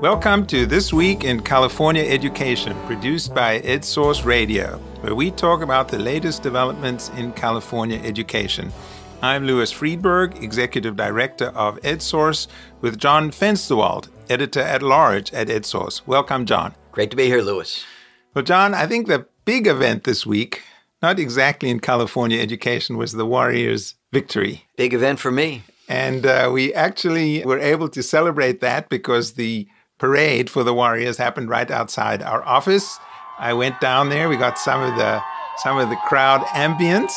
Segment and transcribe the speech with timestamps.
[0.00, 5.88] Welcome to This Week in California Education, produced by EdSource Radio, where we talk about
[5.88, 8.72] the latest developments in California education.
[9.20, 12.46] I'm Louis Freedberg, Executive Director of EdSource,
[12.80, 16.00] with John Fensterwald, Editor at Large at EdSource.
[16.06, 16.74] Welcome, John.
[16.92, 17.84] Great to be here, Louis.
[18.32, 20.62] Well, John, I think the big event this week,
[21.02, 24.64] not exactly in California education, was the Warriors' victory.
[24.78, 25.62] Big event for me.
[25.90, 29.68] And uh, we actually were able to celebrate that because the
[30.00, 32.98] parade for the Warriors happened right outside our office.
[33.38, 34.28] I went down there.
[34.28, 35.22] We got some of the
[35.58, 37.12] some of the crowd ambience.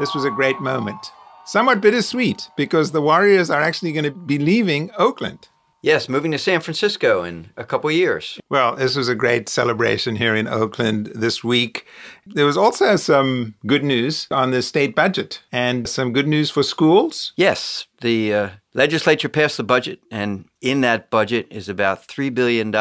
[0.00, 1.12] This was a great moment.
[1.44, 5.48] Somewhat bittersweet because the Warriors are actually going to be leaving Oakland.
[5.82, 8.40] Yes, moving to San Francisco in a couple years.
[8.50, 11.86] Well, this was a great celebration here in Oakland this week.
[12.26, 16.64] There was also some good news on the state budget and some good news for
[16.64, 17.32] schools.
[17.36, 22.72] Yes, the uh, legislature passed the budget, and in that budget is about $3 billion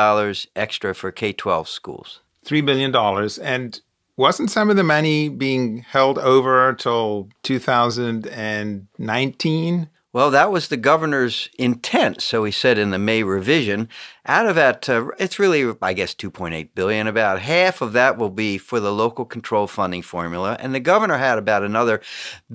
[0.55, 2.19] extra for K 12 schools.
[2.45, 2.95] $3 billion.
[3.41, 3.81] And
[4.17, 9.89] wasn't some of the money being held over till 2019?
[10.15, 12.21] Well, that was the governor's intent.
[12.21, 13.89] So he said in the May revision,
[14.25, 17.05] out of that, uh, it's really, I guess, 2.8 billion.
[17.05, 21.17] About half of that will be for the local control funding formula, and the governor
[21.17, 21.99] had about another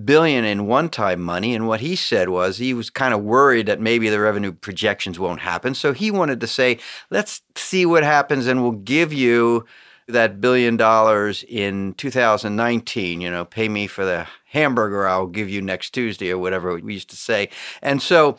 [0.06, 1.54] billion in one-time money.
[1.54, 5.18] And what he said was he was kind of worried that maybe the revenue projections
[5.18, 5.74] won't happen.
[5.74, 6.78] So he wanted to say,
[7.10, 9.66] let's see what happens, and we'll give you
[10.12, 13.20] that billion dollars in 2019.
[13.20, 16.94] You know, pay me for the hamburger I'll give you next Tuesday or whatever we
[16.94, 17.48] used to say.
[17.82, 18.36] And so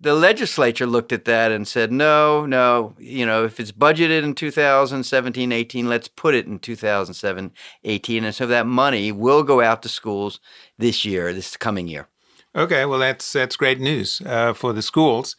[0.00, 4.34] the legislature looked at that and said, no, no, you know, if it's budgeted in
[4.34, 7.52] 2017 18, let's put it in 2007
[7.84, 8.24] 18.
[8.24, 10.40] And so that money will go out to schools
[10.76, 12.08] this year, this coming year.
[12.54, 15.36] Okay, well, that's, that's great news uh, for the schools.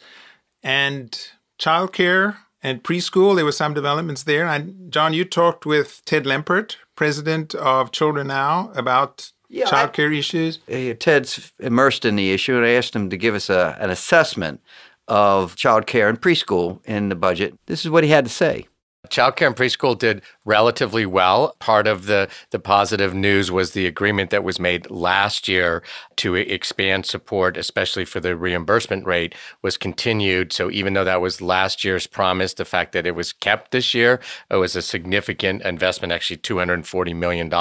[0.64, 1.16] And
[1.60, 4.48] childcare and preschool, there were some developments there.
[4.48, 10.60] And John, you talked with Ted Lempert, president of Children Now, about yeah, childcare issues?
[10.72, 13.90] Uh, Ted's immersed in the issue, and I asked him to give us a, an
[13.90, 14.62] assessment
[15.08, 17.54] of childcare and preschool in the budget.
[17.66, 18.68] This is what he had to say.
[19.14, 21.56] Childcare and preschool did relatively well.
[21.60, 25.84] Part of the, the positive news was the agreement that was made last year
[26.16, 30.52] to expand support, especially for the reimbursement rate, was continued.
[30.52, 33.94] So even though that was last year's promise, the fact that it was kept this
[33.94, 34.20] year,
[34.50, 37.54] it was a significant investment, actually $240 million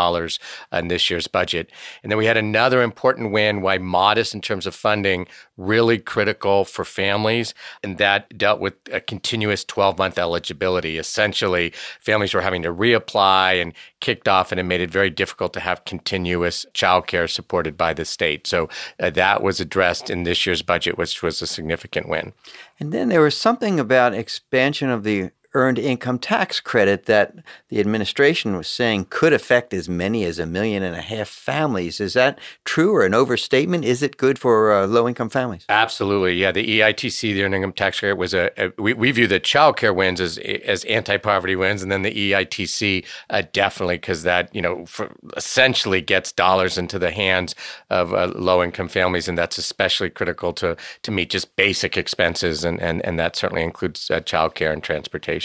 [0.73, 1.71] in this year's budget.
[2.03, 5.27] And then we had another important win, why modest in terms of funding,
[5.59, 7.53] really critical for families.
[7.83, 10.97] And that dealt with a continuous 12 month eligibility.
[10.97, 11.42] Essentially,
[12.01, 15.61] families were having to reapply and kicked off, and it made it very difficult to
[15.61, 18.47] have continuous childcare supported by the state.
[18.47, 18.69] So
[19.01, 22.33] uh, that was addressed in this year's budget, which was a significant win.
[22.79, 27.35] And then there was something about expansion of the earned income tax credit that
[27.69, 32.01] the administration was saying could affect as many as a million and a half families.
[32.01, 33.85] Is that true or an overstatement?
[33.85, 35.67] Is it good for uh, low income families?
[35.69, 36.35] Absolutely.
[36.35, 36.53] Yeah.
[36.53, 39.77] The EITC, the earned income tax credit, was a, a we, we view the child
[39.77, 41.83] care wins as, as anti poverty wins.
[41.83, 44.87] And then the EITC uh, definitely, because that, you know,
[45.37, 47.55] essentially gets dollars into the hands
[47.91, 49.29] of uh, low income families.
[49.29, 52.65] And that's especially critical to, to meet just basic expenses.
[52.65, 55.42] And, and, and that certainly includes uh, child care and transportation.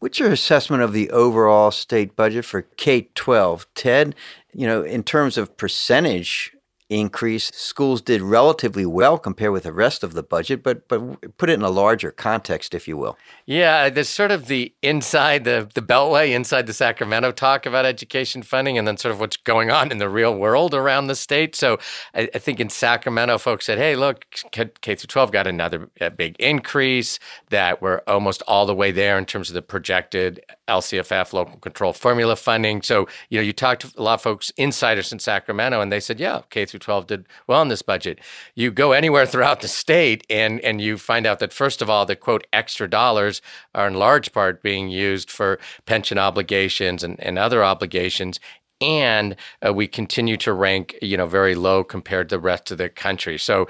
[0.00, 3.66] What's your assessment of the overall state budget for K 12?
[3.74, 4.14] Ted,
[4.52, 6.54] you know, in terms of percentage
[6.90, 7.50] increase.
[7.54, 11.54] Schools did relatively well compared with the rest of the budget, but but put it
[11.54, 13.16] in a larger context, if you will.
[13.46, 17.86] Yeah, uh, there's sort of the inside the the Beltway, inside the Sacramento talk about
[17.86, 21.14] education funding, and then sort of what's going on in the real world around the
[21.14, 21.54] state.
[21.54, 21.78] So
[22.14, 26.10] I, I think in Sacramento, folks said, "Hey, look, K through 12 got another uh,
[26.10, 27.18] big increase.
[27.50, 31.92] That we're almost all the way there in terms of the projected LCFF local control
[31.92, 35.80] formula funding." So you know, you talked to a lot of folks, insiders in Sacramento,
[35.80, 38.20] and they said, "Yeah, K through 12 did well in this budget.
[38.54, 42.06] You go anywhere throughout the state and, and you find out that, first of all,
[42.06, 43.42] the quote, extra dollars
[43.74, 48.40] are in large part being used for pension obligations and, and other obligations.
[48.80, 52.78] And uh, we continue to rank you know very low compared to the rest of
[52.78, 53.38] the country.
[53.38, 53.68] So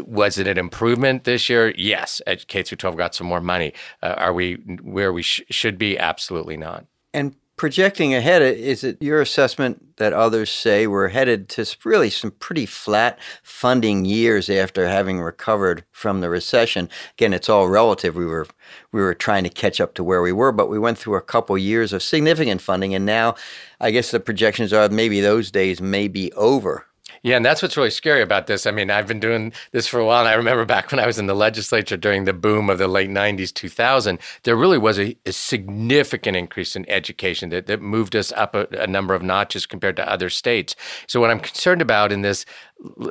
[0.00, 1.74] was it an improvement this year?
[1.76, 2.22] Yes.
[2.48, 3.74] K through 12 got some more money.
[4.02, 5.98] Uh, are we where we sh- should be?
[5.98, 6.86] Absolutely not.
[7.12, 12.30] And projecting ahead, is it your assessment that others say we're headed to really some
[12.30, 16.88] pretty flat funding years after having recovered from the recession?
[17.14, 18.14] Again, it's all relative.
[18.14, 18.46] We were
[18.92, 21.22] we were trying to catch up to where we were, but we went through a
[21.22, 23.34] couple years of significant funding, and now
[23.80, 26.86] I guess the projections are maybe those days may be over.
[27.26, 28.66] Yeah, and that's what's really scary about this.
[28.66, 31.06] I mean, I've been doing this for a while, and I remember back when I
[31.08, 34.96] was in the legislature during the boom of the late 90s, 2000, there really was
[34.96, 39.24] a, a significant increase in education that, that moved us up a, a number of
[39.24, 40.76] notches compared to other states.
[41.08, 42.46] So, what I'm concerned about in this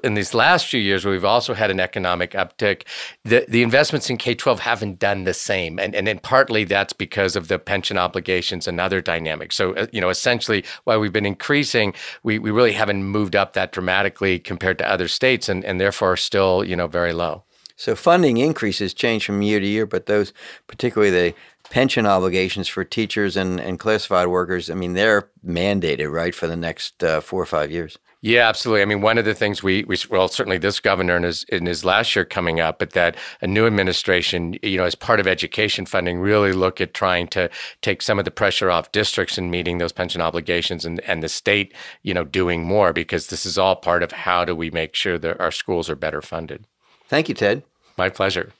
[0.03, 2.83] in these last few years, where we've also had an economic uptick,
[3.23, 5.79] the, the investments in K 12 haven't done the same.
[5.79, 9.55] And, and, partly that's because of the pension obligations and other dynamics.
[9.55, 13.53] So, uh, you know, essentially, while we've been increasing, we, we really haven't moved up
[13.53, 14.04] that dramatically
[14.39, 17.43] compared to other states and, and therefore still, you know, very low.
[17.75, 20.31] So, funding increases change from year to year, but those,
[20.67, 21.35] particularly the
[21.69, 26.55] pension obligations for teachers and, and classified workers, I mean, they're mandated, right, for the
[26.55, 27.97] next uh, four or five years.
[28.21, 28.81] Yeah, absolutely.
[28.81, 31.67] I mean, one of the things we, we well, certainly this governor in his, in
[31.67, 35.27] his last year coming up, but that a new administration, you know, as part of
[35.27, 37.51] education funding, really look at trying to
[37.83, 41.29] take some of the pressure off districts in meeting those pension obligations and, and the
[41.29, 44.95] state, you know, doing more because this is all part of how do we make
[44.95, 46.65] sure that our schools are better funded.
[47.07, 47.63] Thank you, Ted.
[47.97, 48.51] My pleasure.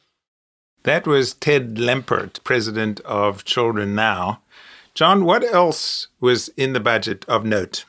[0.83, 4.41] That was Ted Lempert, president of Children Now.
[4.93, 7.85] John, what else was in the budget of note?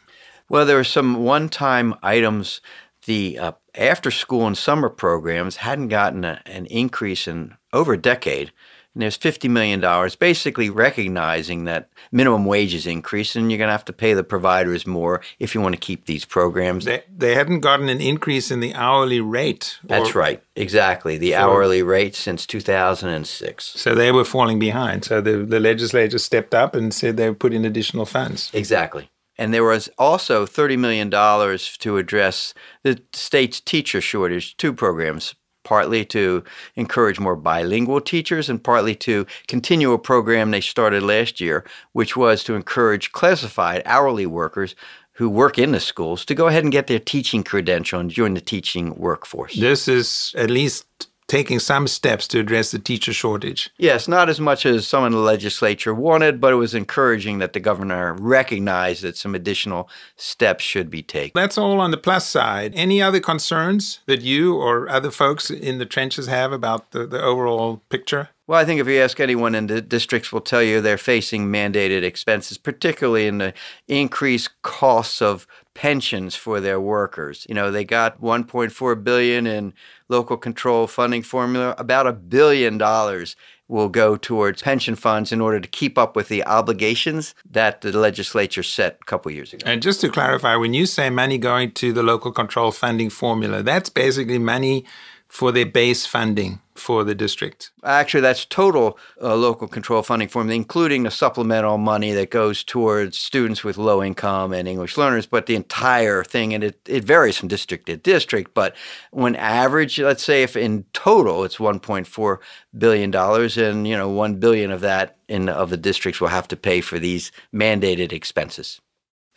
[0.48, 2.60] Well, there were some one time items.
[3.04, 7.98] The uh, after school and summer programs hadn't gotten a, an increase in over a
[7.98, 8.50] decade.
[8.96, 9.78] And there's $50 million
[10.18, 14.86] basically recognizing that minimum wages increase and you're going to have to pay the providers
[14.86, 16.86] more if you want to keep these programs.
[16.86, 19.78] They, they hadn't gotten an increase in the hourly rate.
[19.84, 20.42] That's right.
[20.56, 21.18] Exactly.
[21.18, 23.64] The for, hourly rate since 2006.
[23.66, 25.04] So they were falling behind.
[25.04, 28.50] So the, the legislature stepped up and said they would put in additional funds.
[28.54, 29.10] Exactly.
[29.36, 35.34] And there was also $30 million to address the state's teacher shortage, two programs,
[35.66, 36.44] partly to
[36.76, 42.16] encourage more bilingual teachers and partly to continue a program they started last year, which
[42.16, 44.76] was to encourage classified hourly workers
[45.14, 48.34] who work in the schools to go ahead and get their teaching credential and join
[48.34, 49.56] the teaching workforce.
[49.56, 53.70] This is at least taking some steps to address the teacher shortage.
[53.78, 57.52] Yes, not as much as some in the legislature wanted, but it was encouraging that
[57.52, 61.32] the governor recognized that some additional steps should be taken.
[61.34, 62.72] That's all on the plus side.
[62.76, 67.22] Any other concerns that you or other folks in the trenches have about the, the
[67.22, 68.28] overall picture?
[68.46, 71.48] Well, I think if you ask anyone in the districts, will tell you they're facing
[71.48, 73.52] mandated expenses, particularly in the
[73.88, 77.46] increased costs of pensions for their workers.
[77.48, 79.74] You know, they got 1.4 billion in
[80.08, 81.74] local control funding formula.
[81.78, 83.36] About a billion dollars
[83.68, 87.92] will go towards pension funds in order to keep up with the obligations that the
[87.92, 89.70] legislature set a couple years ago.
[89.70, 93.62] And just to clarify, when you say money going to the local control funding formula,
[93.62, 94.84] that's basically money
[95.28, 97.70] for their base funding for the district?
[97.84, 103.18] Actually, that's total uh, local control funding formula, including the supplemental money that goes towards
[103.18, 107.36] students with low income and English learners, but the entire thing, and it, it varies
[107.36, 108.54] from district to district.
[108.54, 108.74] But
[109.10, 112.38] when average, let's say if in total it's $1.4
[112.76, 116.56] billion, and you know, 1 billion of that in of the districts will have to
[116.56, 118.80] pay for these mandated expenses.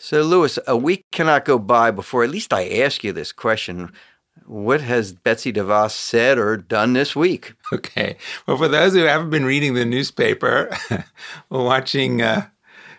[0.01, 3.91] So, Louis, a week cannot go by before at least I ask you this question.
[4.45, 7.53] What has Betsy DeVos said or done this week?
[7.71, 8.17] Okay.
[8.47, 10.75] Well, for those who haven't been reading the newspaper
[11.51, 12.47] or watching uh,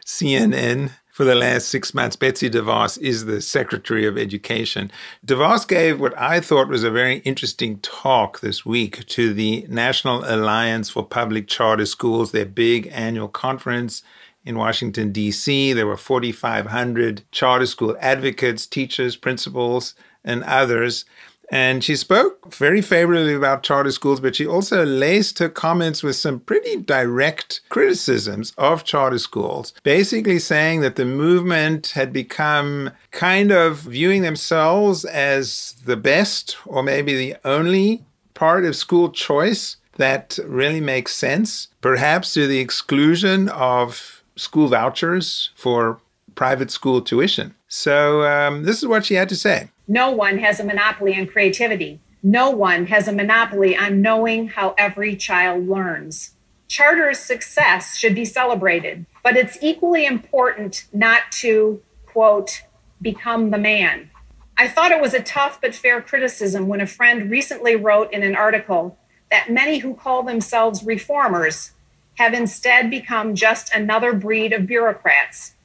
[0.06, 4.92] CNN for the last six months, Betsy DeVos is the Secretary of Education.
[5.26, 10.22] DeVos gave what I thought was a very interesting talk this week to the National
[10.24, 14.04] Alliance for Public Charter Schools, their big annual conference
[14.44, 15.72] in Washington, D.C.
[15.72, 21.04] There were 4,500 charter school advocates, teachers, principals, and others.
[21.52, 26.14] And she spoke very favorably about charter schools, but she also laced her comments with
[26.14, 33.50] some pretty direct criticisms of charter schools, basically saying that the movement had become kind
[33.50, 40.38] of viewing themselves as the best or maybe the only part of school choice that
[40.46, 46.00] really makes sense, perhaps to the exclusion of school vouchers for
[46.36, 47.54] private school tuition.
[47.68, 49.68] So, um, this is what she had to say.
[49.90, 51.98] No one has a monopoly on creativity.
[52.22, 56.30] No one has a monopoly on knowing how every child learns.
[56.68, 62.62] Charter's success should be celebrated, but it's equally important not to, quote,
[63.02, 64.08] become the man.
[64.56, 68.22] I thought it was a tough but fair criticism when a friend recently wrote in
[68.22, 68.96] an article
[69.28, 71.72] that many who call themselves reformers
[72.14, 75.56] have instead become just another breed of bureaucrats,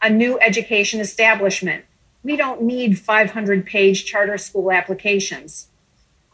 [0.00, 1.84] a new education establishment
[2.22, 5.68] we don't need 500 page charter school applications.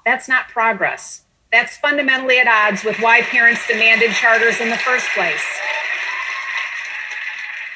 [0.05, 1.23] That's not progress.
[1.51, 5.45] That's fundamentally at odds with why parents demanded charters in the first place.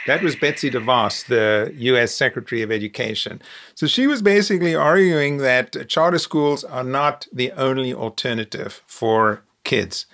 [0.06, 2.12] That was Betsy DeVos, the U.S.
[2.12, 3.40] Secretary of Education.
[3.74, 10.06] So she was basically arguing that charter schools are not the only alternative for kids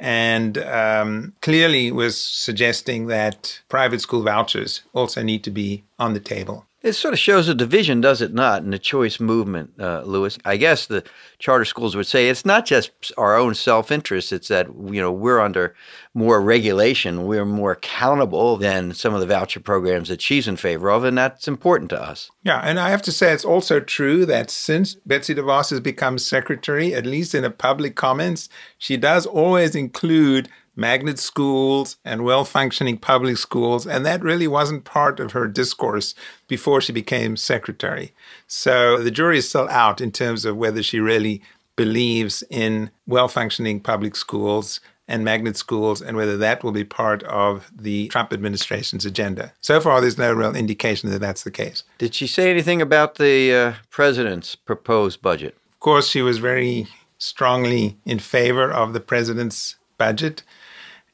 [0.00, 6.20] and um, clearly was suggesting that private school vouchers also need to be on the
[6.20, 6.66] table.
[6.84, 10.38] It sort of shows a division, does it not, in the choice movement, uh, Louis?
[10.44, 11.02] I guess the
[11.38, 15.10] charter schools would say it's not just our own self interest; it's that you know
[15.10, 15.74] we're under
[16.12, 20.90] more regulation, we're more accountable than some of the voucher programs that she's in favor
[20.90, 22.30] of, and that's important to us.
[22.42, 26.18] Yeah, and I have to say it's also true that since Betsy DeVos has become
[26.18, 32.44] secretary, at least in the public comments, she does always include magnet schools and well
[32.44, 33.86] functioning public schools.
[33.86, 36.14] And that really wasn't part of her discourse
[36.48, 38.12] before she became secretary.
[38.46, 41.42] So the jury is still out in terms of whether she really
[41.76, 47.22] believes in well functioning public schools and magnet schools and whether that will be part
[47.24, 49.52] of the Trump administration's agenda.
[49.60, 51.84] So far, there's no real indication that that's the case.
[51.98, 55.56] Did she say anything about the uh, president's proposed budget?
[55.72, 56.86] Of course, she was very
[57.18, 60.42] strongly in favor of the president's budget.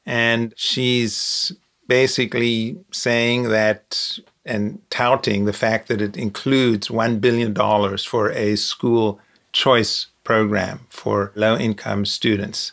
[0.05, 1.51] And she's
[1.87, 7.53] basically saying that and touting the fact that it includes $1 billion
[7.97, 9.19] for a school
[9.51, 12.71] choice program for low income students.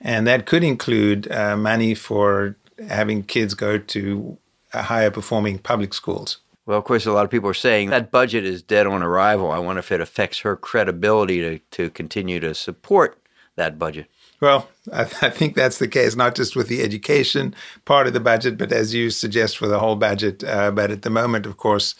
[0.00, 2.56] And that could include uh, money for
[2.88, 4.36] having kids go to
[4.72, 6.38] higher performing public schools.
[6.66, 9.52] Well, of course, a lot of people are saying that budget is dead on arrival.
[9.52, 13.18] I wonder if it affects her credibility to, to continue to support
[13.54, 14.06] that budget.
[14.40, 18.20] Well, I, I, think that's the case, not just with the education part of the
[18.20, 20.44] budget, but as you suggest for the whole budget.
[20.44, 21.94] Uh, but at the moment, of course,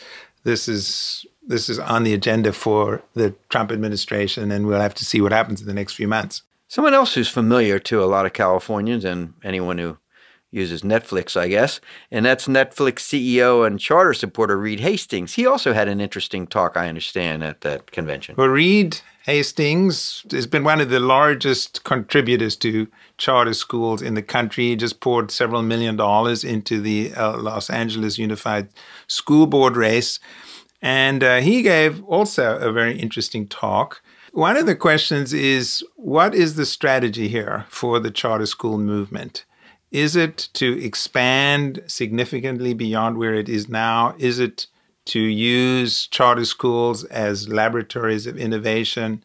[0.45, 5.05] this is this is on the agenda for the Trump administration, and we'll have to
[5.05, 6.43] see what happens in the next few months.
[6.69, 9.97] Someone else who's familiar to a lot of Californians and anyone who
[10.50, 15.35] uses Netflix, I guess, and that's Netflix CEO and charter supporter Reed Hastings.
[15.35, 18.37] He also had an interesting talk, I understand, at that convention.
[18.38, 22.87] Well, Reed Hastings has been one of the largest contributors to
[23.19, 24.69] charter schools in the country.
[24.69, 28.69] He just poured several million dollars into the uh, Los Angeles Unified
[29.09, 30.21] School Board race.
[30.81, 34.00] And uh, he gave also a very interesting talk.
[34.33, 39.45] One of the questions is what is the strategy here for the charter school movement?
[39.90, 44.14] Is it to expand significantly beyond where it is now?
[44.19, 44.66] Is it
[45.07, 49.25] to use charter schools as laboratories of innovation.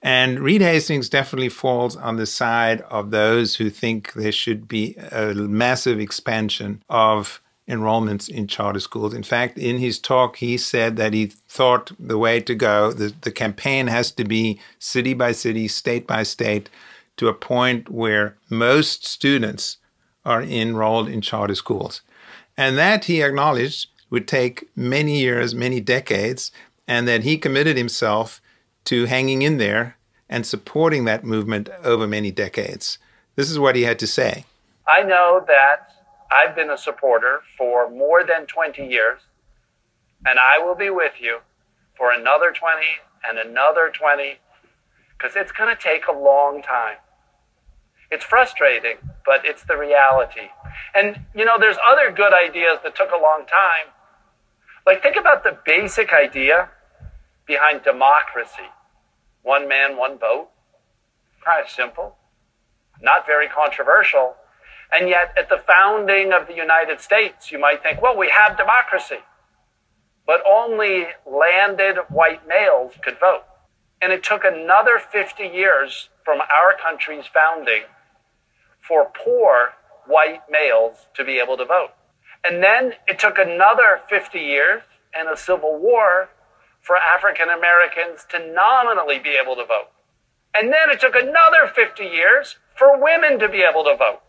[0.00, 4.94] And Reed Hastings definitely falls on the side of those who think there should be
[5.10, 9.12] a massive expansion of enrollments in charter schools.
[9.12, 13.12] In fact, in his talk, he said that he thought the way to go, the,
[13.22, 16.70] the campaign has to be city by city, state by state,
[17.16, 19.78] to a point where most students
[20.26, 22.02] are enrolled in charter schools.
[22.56, 26.52] And that he acknowledged would take many years, many decades,
[26.86, 28.40] and that he committed himself
[28.84, 29.96] to hanging in there
[30.28, 32.98] and supporting that movement over many decades.
[33.36, 34.44] This is what he had to say.
[34.86, 35.92] I know that
[36.32, 39.20] I've been a supporter for more than 20 years,
[40.24, 41.38] and I will be with you
[41.96, 42.82] for another 20
[43.28, 44.38] and another 20
[45.16, 46.96] because it's going to take a long time.
[48.10, 50.48] It's frustrating, but it's the reality.
[50.94, 53.92] And, you know, there's other good ideas that took a long time,
[54.86, 56.70] like, think about the basic idea
[57.46, 58.70] behind democracy
[59.42, 60.48] one man, one vote.
[61.44, 62.16] Kind of simple,
[63.00, 64.34] not very controversial.
[64.92, 68.56] And yet, at the founding of the United States, you might think, well, we have
[68.56, 69.22] democracy.
[70.26, 73.44] But only landed white males could vote.
[74.02, 77.82] And it took another 50 years from our country's founding
[78.86, 79.70] for poor
[80.06, 81.90] white males to be able to vote.
[82.44, 84.82] And then it took another 50 years
[85.14, 86.28] and a civil war
[86.80, 89.90] for African Americans to nominally be able to vote.
[90.54, 94.20] And then it took another 50 years for women to be able to vote.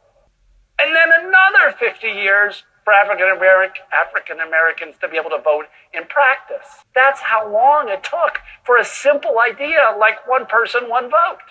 [0.80, 6.06] And then another 50 years for African African Americans to be able to vote in
[6.06, 6.84] practice.
[6.96, 11.44] That's how long it took for a simple idea like one person, one vote.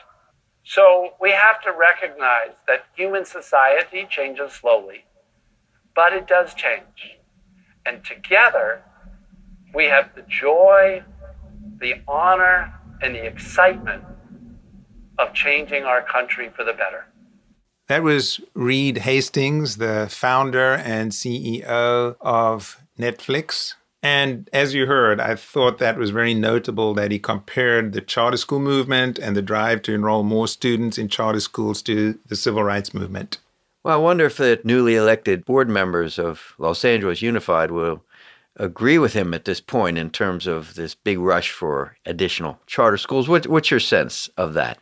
[0.66, 5.06] So we have to recognize that human society changes slowly
[5.96, 7.16] but it does change.
[7.86, 8.82] And together,
[9.74, 11.02] we have the joy,
[11.80, 14.04] the honor, and the excitement
[15.18, 17.06] of changing our country for the better.
[17.88, 23.74] That was Reed Hastings, the founder and CEO of Netflix.
[24.06, 28.36] And as you heard, I thought that was very notable that he compared the charter
[28.36, 32.62] school movement and the drive to enroll more students in charter schools to the civil
[32.62, 33.38] rights movement.
[33.82, 38.04] Well, I wonder if the newly elected board members of Los Angeles Unified will
[38.54, 42.98] agree with him at this point in terms of this big rush for additional charter
[42.98, 43.28] schools.
[43.28, 44.78] What, what's your sense of that?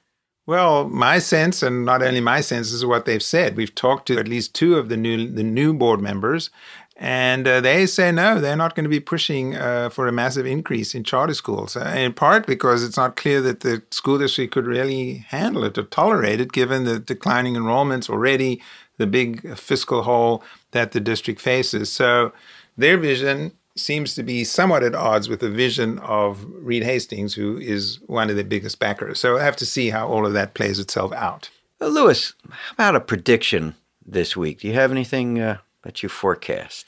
[0.46, 3.56] Well, my sense, and not only my sense, is what they've said.
[3.56, 6.50] We've talked to at least two of the new the new board members,
[6.96, 10.46] and uh, they say no, they're not going to be pushing uh, for a massive
[10.46, 11.76] increase in charter schools.
[11.76, 15.76] Uh, in part because it's not clear that the school district could really handle it
[15.76, 18.62] or tolerate it, given the declining enrollments already,
[18.96, 21.90] the big fiscal hole that the district faces.
[21.90, 22.32] So,
[22.76, 27.58] their vision seems to be somewhat at odds with the vision of Reed Hastings, who
[27.58, 29.18] is one of the biggest backers.
[29.18, 31.50] So I have to see how all of that plays itself out.
[31.80, 33.74] Uh, Louis, how about a prediction
[34.06, 34.60] this week?
[34.60, 36.86] Do you have anything uh, that you forecast?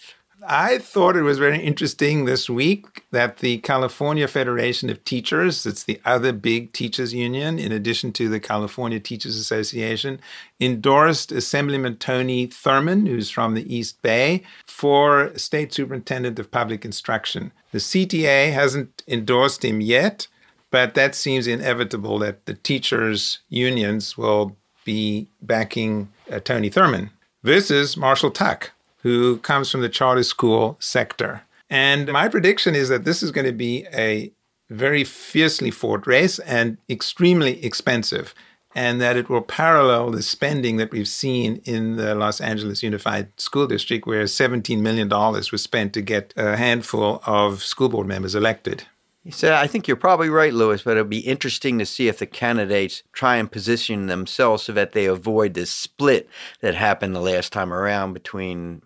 [0.49, 5.85] I thought it was very interesting this week that the California Federation of Teachers, it's
[5.85, 10.21] the other big teachers union, in addition to the California Teachers Association,
[10.61, 17.50] endorsed Assemblyman Tony Thurmond, who's from the East Bay, for State Superintendent of Public Instruction.
[17.73, 20.29] The CTA hasn't endorsed him yet,
[20.71, 27.11] but that seems inevitable that the teachers' unions will be backing uh, Tony Thurmond
[27.43, 28.73] versus Marshall Tuck
[29.07, 31.43] who comes from the charter school sector.
[31.71, 34.33] And my prediction is that this is going to be a
[34.69, 38.35] very fiercely fought race and extremely expensive,
[38.75, 43.29] and that it will parallel the spending that we've seen in the Los Angeles Unified
[43.41, 48.35] School District, where $17 million was spent to get a handful of school board members
[48.35, 48.89] elected.
[49.31, 52.27] Said, I think you're probably right, Louis, but it'll be interesting to see if the
[52.27, 56.29] candidates try and position themselves so that they avoid this split
[56.61, 58.83] that happened the last time around between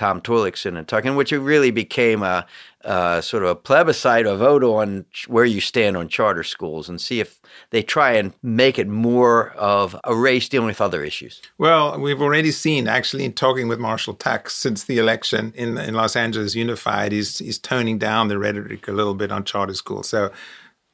[0.00, 2.46] Tom Torlakson and Tuck, which it really became a,
[2.80, 6.98] a, sort of a plebiscite, a vote on where you stand on charter schools, and
[6.98, 7.38] see if
[7.68, 11.42] they try and make it more of a race dealing with other issues.
[11.58, 15.92] Well, we've already seen, actually, in talking with Marshall Tuck since the election in, in
[15.92, 20.08] Los Angeles Unified, he's, he's toning down the rhetoric a little bit on charter schools.
[20.08, 20.32] So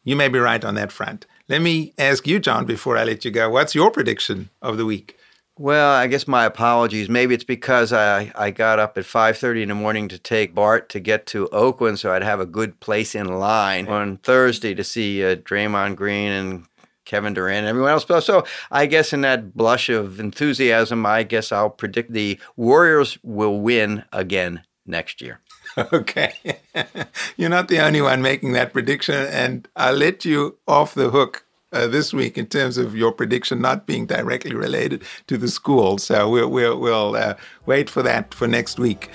[0.02, 1.26] you may be right on that front.
[1.48, 4.85] Let me ask you, John, before I let you go, what's your prediction of the
[4.85, 5.16] week?
[5.59, 7.09] Well, I guess my apologies.
[7.09, 10.90] Maybe it's because I, I got up at 5:30 in the morning to take Bart
[10.90, 14.85] to get to Oakland so I'd have a good place in line on Thursday to
[14.85, 16.66] see uh, Draymond Green and
[17.07, 18.05] Kevin Durant and everyone else.
[18.27, 23.61] So I guess in that blush of enthusiasm, I guess I'll predict the Warriors will
[23.61, 25.40] win again next year.
[25.92, 26.33] Okay.
[27.37, 31.45] You're not the only one making that prediction, and I'll let you off the hook
[31.76, 35.98] uh, this week in terms of your prediction not being directly related to the school.
[35.98, 37.34] So we'll, we'll, we'll uh,
[37.66, 39.10] wait for that for next week.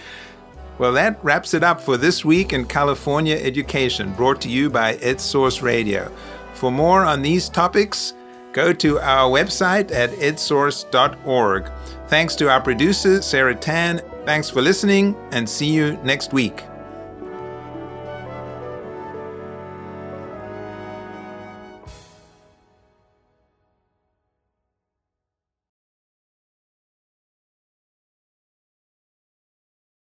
[0.78, 4.95] Well, that wraps it up for this week in California education, brought to you by
[4.97, 6.12] EdSource Radio.
[6.54, 8.13] For more on these topics,
[8.52, 11.71] go to our website at edsource.org.
[12.08, 14.02] Thanks to our producer, Sarah Tan.
[14.26, 16.63] Thanks for listening, and see you next week.